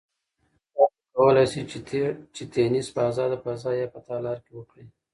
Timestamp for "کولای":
1.15-1.45